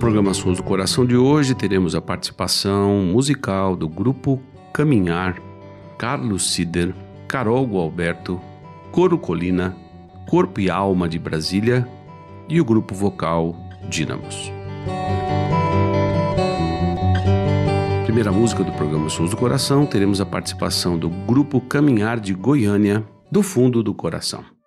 [0.00, 4.40] Programa Sons do Coração de hoje teremos a participação musical do grupo
[4.72, 5.38] Caminhar,
[5.98, 6.94] Carlos Sider,
[7.28, 8.40] Carol Gualberto,
[8.90, 9.76] Coro Colina,
[10.26, 11.86] Corpo e Alma de Brasília
[12.48, 13.54] e o grupo vocal
[13.90, 14.50] Dínamos.
[18.04, 23.04] Primeira música do programa Sons do Coração, teremos a participação do grupo Caminhar de Goiânia,
[23.30, 24.59] do fundo do coração.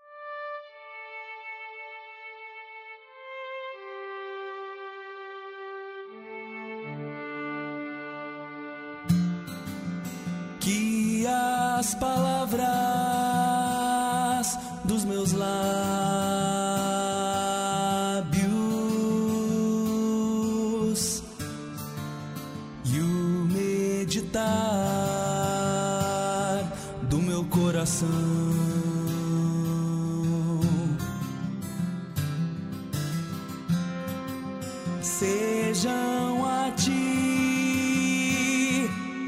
[36.45, 37.01] A ti.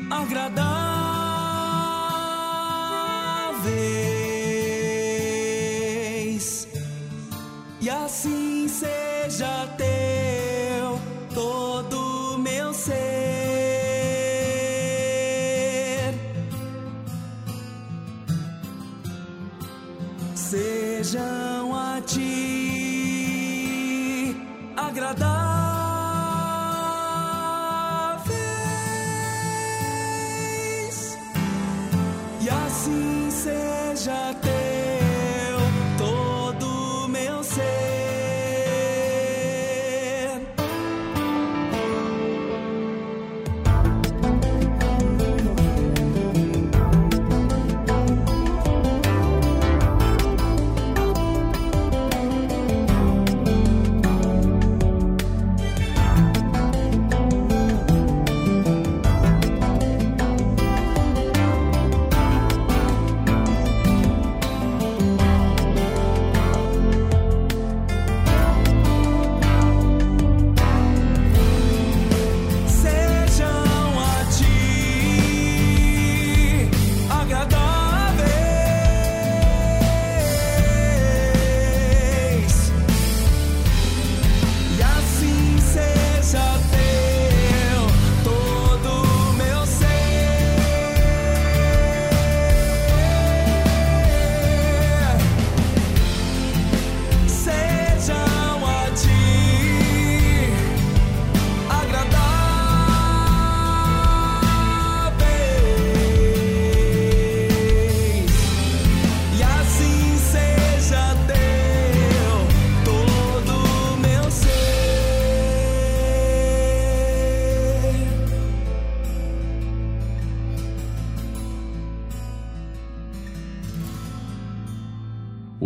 [0.09, 0.94] Agradáveis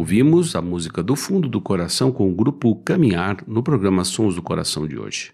[0.10, 4.42] Ouvimos a música do fundo do coração com o grupo Caminhar no programa Sons do
[4.42, 5.32] Coração de hoje.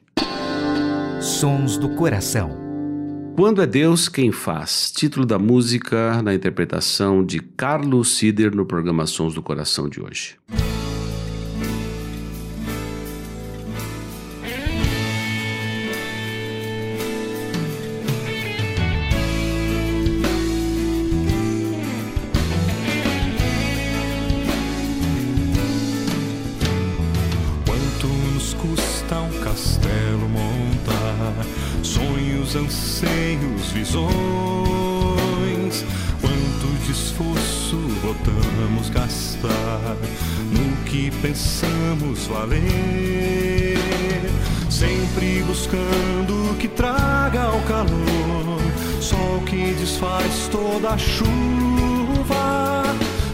[1.21, 2.51] Sons do Coração.
[3.37, 9.05] Quando é Deus quem faz, título da música na interpretação de Carlos Sider no programa
[9.05, 10.35] Sons do Coração de hoje.
[32.55, 34.15] Sonhos, anseios, visões.
[36.21, 39.97] Quanto de esforço botamos gastar
[40.51, 43.77] no que pensamos valer,
[44.69, 48.61] sempre buscando o que traga o calor,
[49.01, 52.83] sol que desfaz toda a chuva.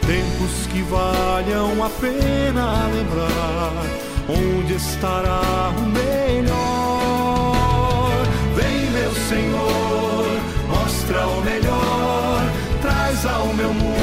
[0.01, 3.85] Tempos que valham a pena lembrar
[4.27, 6.20] onde estará o melhor.
[11.01, 12.41] Mostra o melhor,
[12.81, 14.00] traz ao meu mundo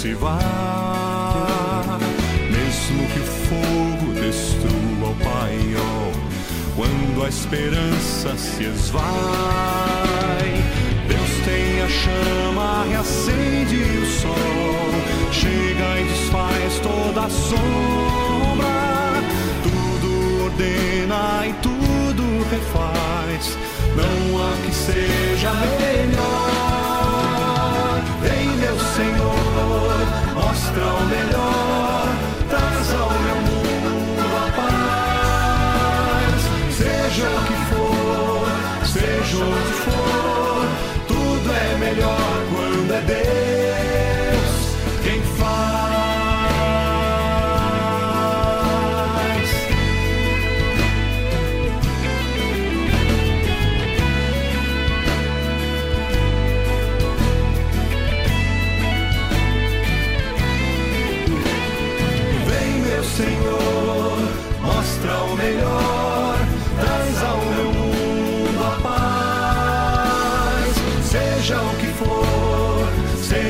[0.00, 0.38] se vá.
[2.50, 6.12] Mesmo que o fogo destrua o paiol,
[6.76, 9.02] quando a esperança se esvai,
[11.08, 14.90] Deus tem a chama, reacende o sol,
[15.32, 18.68] chega e desfaz toda a sombra,
[19.64, 23.58] tudo ordena e tudo refaz.
[23.96, 25.17] Não há que seja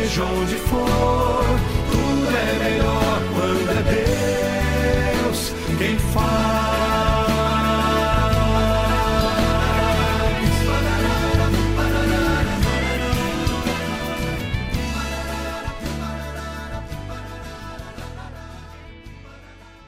[0.09, 1.45] seja onde for,
[1.91, 3.83] tudo é melhor quando é
[5.23, 6.79] Deus quem faz.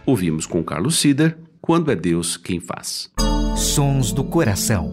[0.05, 3.11] Ouvimos com Carlos Sider, Quando é Deus quem faz.
[3.57, 4.91] Sons do coração.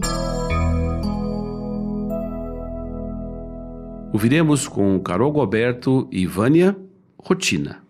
[4.12, 6.76] Ouviremos com Carol Goberto e Vânia,
[7.18, 7.82] Rotina.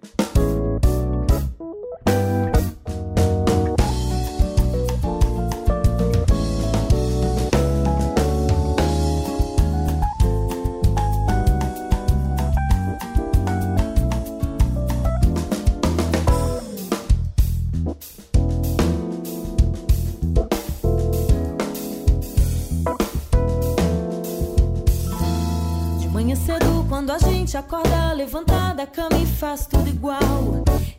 [27.49, 30.21] Gente acorda, levanta da cama e faz tudo igual.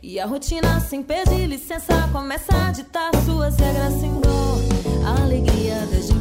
[0.02, 4.58] E a rotina, sem pedir licença, começa a ditar suas regras sem dó.
[5.06, 6.19] A alegria da gente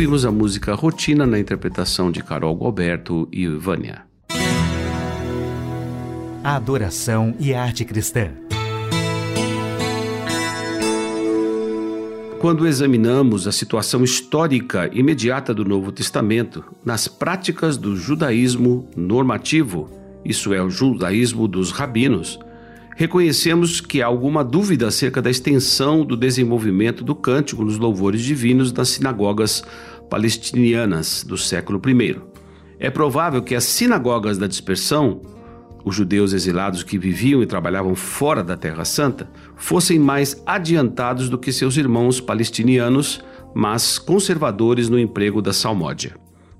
[0.00, 4.06] ouvimos a música Rotina na interpretação de Carol Gualberto e Vânia.
[6.42, 8.30] A adoração e arte cristã.
[12.38, 19.90] Quando examinamos a situação histórica imediata do Novo Testamento nas práticas do judaísmo normativo,
[20.24, 22.38] isso é, o judaísmo dos rabinos,
[23.00, 28.74] reconhecemos que há alguma dúvida acerca da extensão do desenvolvimento do cântico nos louvores divinos
[28.74, 29.64] nas sinagogas
[30.10, 32.20] palestinianas do século I.
[32.78, 35.22] É provável que as sinagogas da dispersão,
[35.82, 41.38] os judeus exilados que viviam e trabalhavam fora da Terra Santa, fossem mais adiantados do
[41.38, 46.16] que seus irmãos palestinianos, mas conservadores no emprego da salmódia.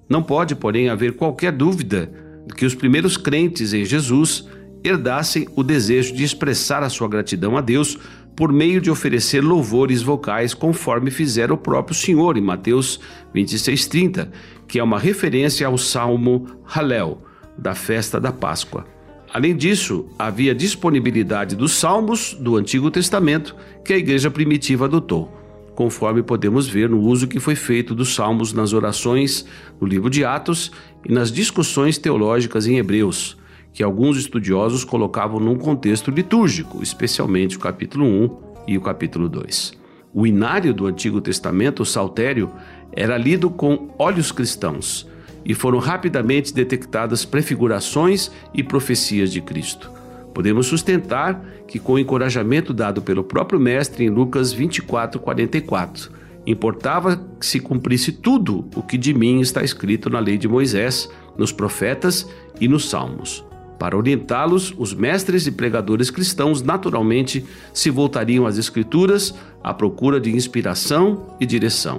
[0.09, 2.11] Não pode, porém, haver qualquer dúvida
[2.57, 4.49] que os primeiros crentes em Jesus
[4.83, 7.99] herdassem o desejo de expressar a sua gratidão a Deus
[8.35, 12.99] por meio de oferecer louvores vocais, conforme fizera o próprio Senhor em Mateus
[13.35, 14.31] 26:30,
[14.67, 17.23] que é uma referência ao salmo Halel
[17.59, 18.87] da festa da Páscoa.
[19.33, 25.31] Além disso, havia disponibilidade dos salmos do Antigo Testamento que a igreja primitiva adotou,
[25.75, 29.45] conforme podemos ver no uso que foi feito dos salmos nas orações
[29.81, 30.73] no livro de Atos
[31.07, 33.40] e nas discussões teológicas em Hebreus
[33.73, 38.37] que alguns estudiosos colocavam num contexto litúrgico, especialmente o capítulo 1
[38.69, 39.79] e o capítulo 2.
[40.13, 42.51] O inário do Antigo Testamento, o saltério,
[42.93, 45.09] era lido com olhos cristãos
[45.45, 49.91] e foram rapidamente detectadas prefigurações e profecias de Cristo.
[50.35, 56.11] Podemos sustentar que, com o encorajamento dado pelo próprio Mestre em Lucas 24, 44,
[56.47, 61.09] importava que se cumprisse tudo o que de mim está escrito na lei de Moisés,
[61.37, 62.29] nos profetas
[62.61, 63.50] e nos salmos.
[63.81, 69.35] Para orientá-los, os mestres e pregadores cristãos naturalmente se voltariam às Escrituras
[69.65, 71.99] à procura de inspiração e direção.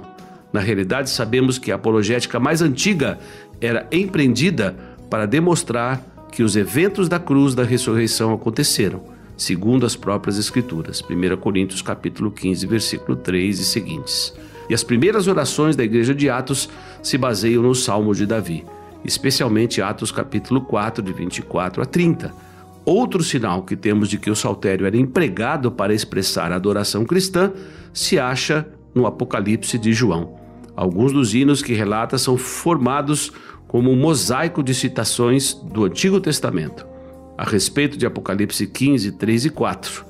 [0.52, 3.18] Na realidade, sabemos que a apologética mais antiga
[3.60, 4.76] era empreendida
[5.10, 9.02] para demonstrar que os eventos da cruz da ressurreição aconteceram,
[9.36, 11.02] segundo as próprias Escrituras.
[11.02, 14.32] 1 Coríntios capítulo 15, versículo 3 e seguintes.
[14.70, 16.68] E as primeiras orações da igreja de Atos
[17.02, 18.64] se baseiam no Salmo de Davi
[19.04, 22.34] especialmente Atos capítulo 4, de 24 a 30.
[22.84, 27.52] Outro sinal que temos de que o saltério era empregado para expressar a adoração cristã
[27.92, 30.36] se acha no Apocalipse de João.
[30.74, 33.30] Alguns dos hinos que relata são formados
[33.68, 36.86] como um mosaico de citações do Antigo Testamento.
[37.38, 40.04] A respeito de Apocalipse 15, 3 e 4,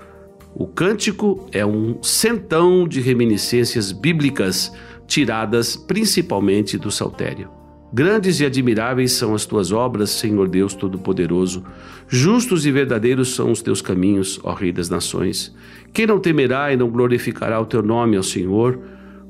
[0.55, 4.73] o cântico é um centão de reminiscências bíblicas
[5.07, 7.62] tiradas principalmente do saltério.
[7.95, 11.63] Grandes e admiráveis são as tuas obras, Senhor Deus Todo-Poderoso.
[12.09, 15.55] Justos e verdadeiros são os teus caminhos, ó Rei das Nações.
[15.93, 18.79] Quem não temerá e não glorificará o teu nome, ó Senhor?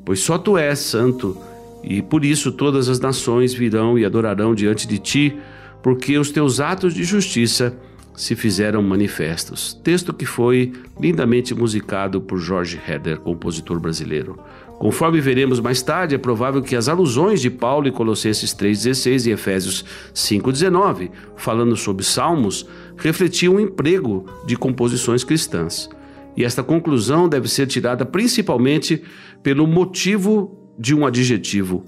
[0.04, 1.36] Pois só tu és santo,
[1.82, 5.36] e por isso todas as nações virão e adorarão diante de ti,
[5.82, 7.76] porque os teus atos de justiça
[8.14, 9.74] se fizeram manifestos.
[9.82, 14.38] Texto que foi lindamente musicado por Jorge Heder, compositor brasileiro.
[14.82, 19.30] Conforme veremos mais tarde, é provável que as alusões de Paulo em Colossenses 3,16 e
[19.30, 25.88] Efésios 5,19, falando sobre salmos, refletiam o emprego de composições cristãs.
[26.36, 29.00] E esta conclusão deve ser tirada principalmente
[29.40, 31.84] pelo motivo de um adjetivo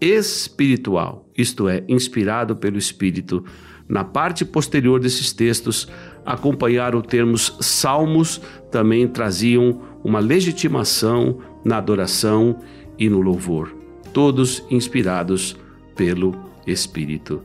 [0.00, 3.44] espiritual, isto é, inspirado pelo Espírito.
[3.86, 5.86] Na parte posterior desses textos,
[6.24, 8.40] acompanhar o termos salmos
[8.70, 12.58] também traziam uma legitimação na adoração
[12.98, 13.74] e no louvor,
[14.12, 15.56] todos inspirados
[15.94, 16.34] pelo
[16.66, 17.42] Espírito.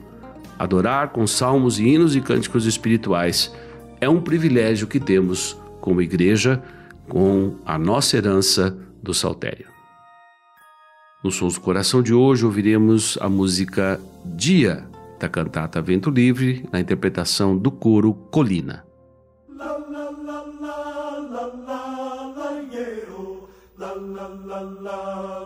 [0.57, 3.53] Adorar com salmos e hinos e cânticos espirituais
[3.99, 6.61] é um privilégio que temos como igreja
[7.07, 9.67] com a nossa herança do saltério.
[11.23, 14.85] No Sons do Coração de hoje ouviremos a música Dia
[15.19, 18.85] da cantata Vento Livre na interpretação do coro Colina.
[24.23, 25.42] la la la.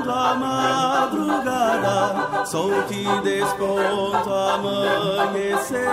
[0.00, 5.88] Da madrugada, sol que desponta amanhecer.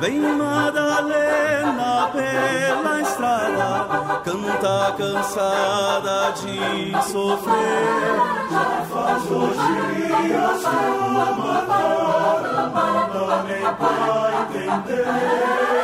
[0.00, 3.86] Vem Madalena pela estrada,
[4.24, 8.16] canta cansada de sofrer.
[8.50, 15.79] Já faz que uma matada, manda nem pra entender.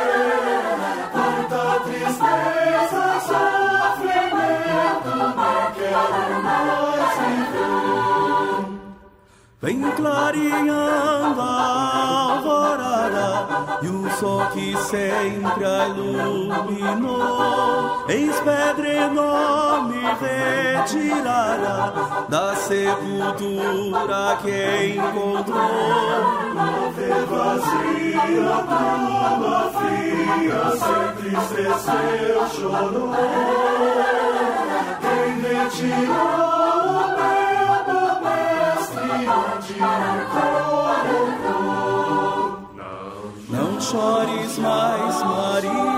[9.67, 13.27] Vem clareando a alvorada
[13.81, 17.25] e o sol que sempre a iluminou.
[18.07, 21.91] Eis pedra enorme retirada
[22.29, 25.59] da sepultura que encontrou.
[26.95, 33.11] Vê vazia, tumba fria, sem tristeceu, chorou.
[35.01, 36.56] Quem retirou
[43.49, 45.96] Não chores mais, Maria.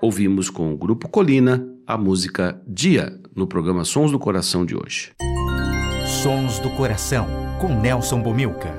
[0.00, 5.12] Ouvimos com o Grupo Colina a música Dia no programa Sons do Coração de hoje.
[6.22, 7.26] Sons do Coração,
[7.60, 8.74] com Nelson Bomilca.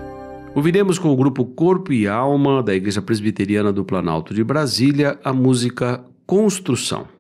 [0.55, 5.31] Ouviremos com o grupo Corpo e Alma da Igreja Presbiteriana do Planalto de Brasília a
[5.31, 7.18] música Construção.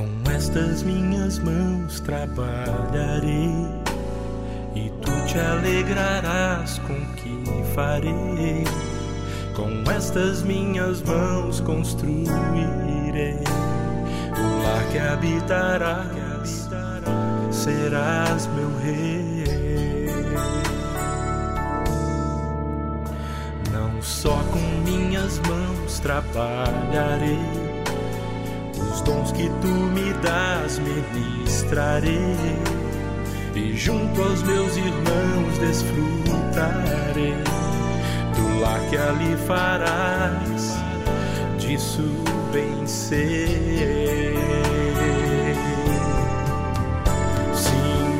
[0.00, 3.52] Com estas minhas mãos trabalharei
[4.74, 8.64] e tu te alegrarás com o que farei.
[9.54, 13.44] Com estas minhas mãos construirei
[14.38, 16.66] o lar que habitarás,
[17.50, 20.06] serás meu rei.
[23.70, 27.69] Não só com minhas mãos trabalharei
[29.00, 32.36] os dons que tu me das ministrarei
[33.54, 37.34] e junto aos meus irmãos desfrutarei
[38.34, 40.76] do lar que ali farás,
[41.58, 42.02] disso
[42.52, 42.86] bem.
[42.86, 43.20] Sim,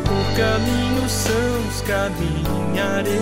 [0.04, 3.20] por caminhos sãos caminharei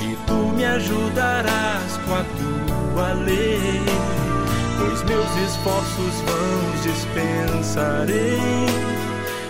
[0.00, 4.31] e tu me ajudarás com a tua lei
[4.82, 8.38] pois meus esforços vãos dispensarei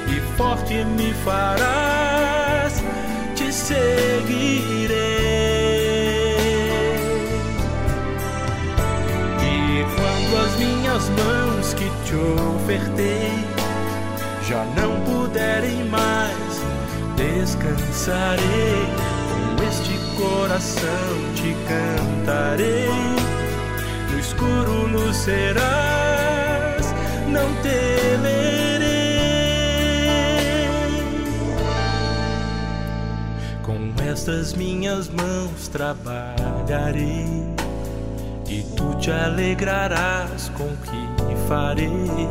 [0.08, 2.82] e forte me farás,
[3.34, 4.92] te seguirei.
[9.40, 13.32] E quando as minhas mãos que te ofertei
[14.46, 16.62] já não puderem mais,
[17.16, 18.42] descansarei.
[19.56, 23.41] Com este coração te cantarei
[24.42, 26.94] escuro luz serás,
[27.28, 28.82] não temerei.
[33.62, 37.44] Com estas minhas mãos trabalharei
[38.48, 42.28] e tu te alegrarás com o que farei.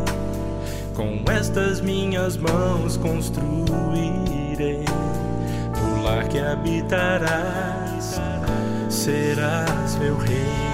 [0.95, 4.83] Com estas minhas mãos construirei
[5.81, 8.19] o lar que habitarás,
[8.89, 10.70] serás meu rei.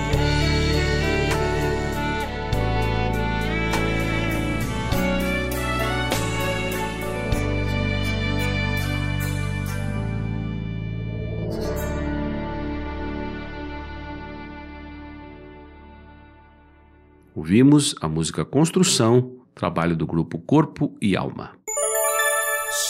[17.48, 21.52] Ouvimos a música Construção, trabalho do grupo Corpo e Alma.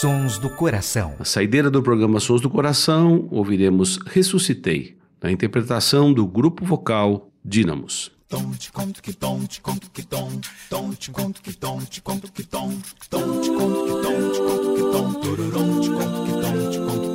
[0.00, 1.14] Sons do Coração.
[1.16, 8.10] Na saideira do programa Sons do Coração, ouviremos Ressuscitei, na interpretação do grupo vocal Dínamos.
[8.28, 10.28] Tom te conto que tom te conto que tom
[10.68, 12.72] tom te conto que tom te conto que tom
[13.08, 16.78] tom te conto que tom te conto que tom tururum te conto que tom te
[16.78, 17.07] conto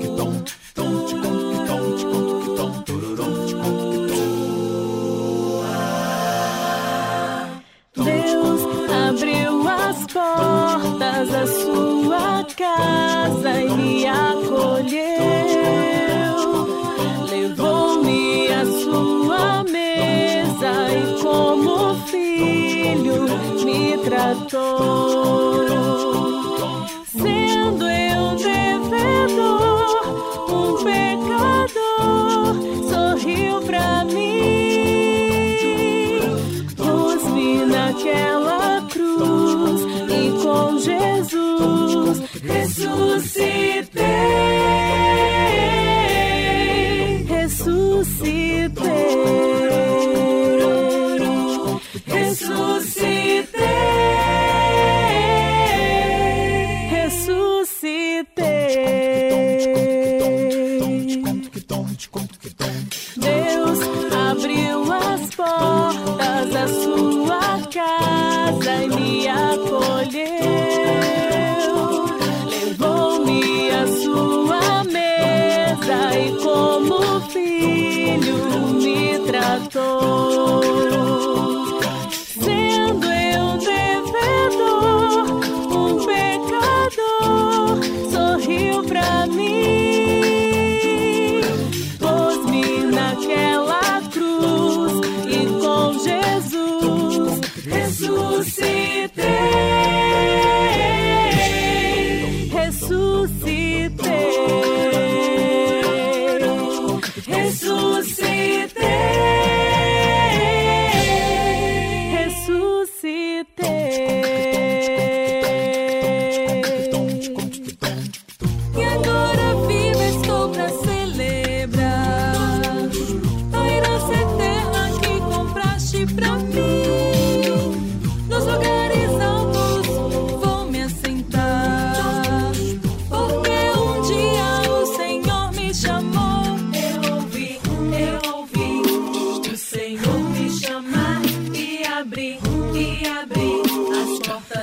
[11.43, 15.03] da sua casa e me acolheu.
[17.29, 23.25] Levou-me à sua mesa e, como filho,
[23.65, 25.42] me tratou.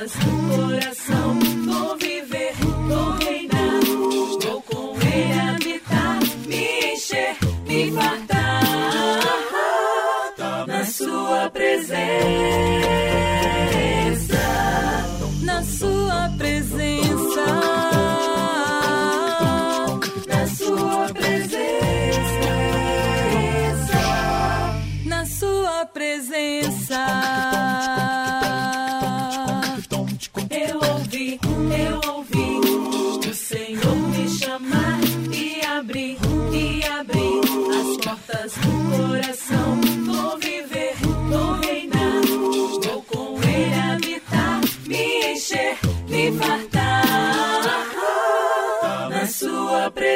[0.00, 0.39] As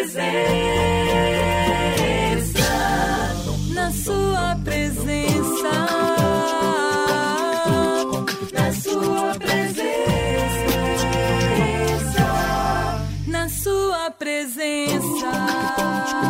[0.04, 0.20] presença,
[3.72, 5.72] na Sua presença,
[8.52, 10.76] na Sua presença,
[13.26, 16.23] na Sua presença.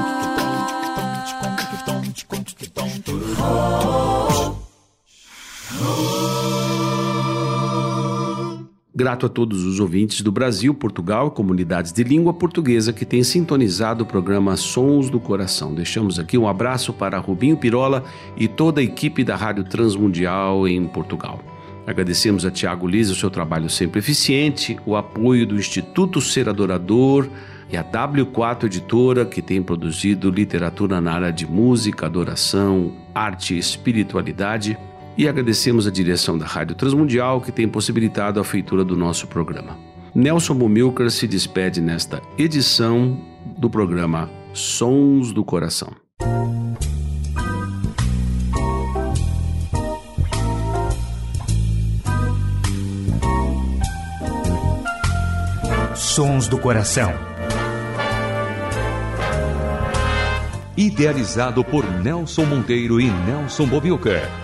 [8.97, 13.25] Grato a todos os ouvintes do Brasil, Portugal e comunidades de língua portuguesa que têm
[13.25, 15.75] sintonizado o programa Sons do Coração.
[15.75, 18.05] Deixamos aqui um abraço para Rubinho Pirola
[18.37, 21.41] e toda a equipe da Rádio Transmundial em Portugal.
[21.85, 27.29] Agradecemos a Tiago Liza o seu trabalho sempre eficiente, o apoio do Instituto Ser Adorador
[27.69, 33.59] e a W4 Editora, que tem produzido literatura na área de música, adoração, arte e
[33.59, 34.79] espiritualidade.
[35.17, 39.79] E agradecemos a direção da Rádio Transmundial, que tem possibilitado a feitura do nosso programa.
[40.13, 43.21] Nelson Bumilcar se despede nesta edição
[43.57, 45.93] do programa Sons do Coração.
[55.95, 57.13] Sons do Coração.
[60.77, 64.44] Idealizado por Nelson Monteiro e Nelson Bobilca.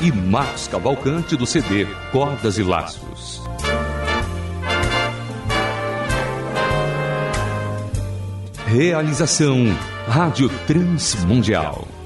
[0.00, 3.42] E Marcos Cavalcante do CD Cordas e Laços.
[8.64, 11.97] Realização Rádio Transmundial.